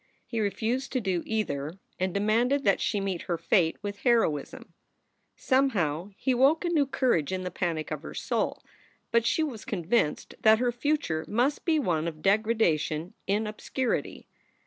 [0.25, 4.73] He refused to do either and demanded that she meet her fate with heroism.
[5.35, 8.63] Somehow he woke a new courage in the panic of her soul,
[9.11, 14.27] but she was convinced that her future must be one of degradation in obscurity.